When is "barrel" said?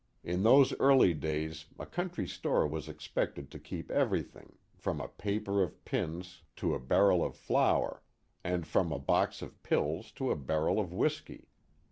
6.79-7.23, 10.35-10.79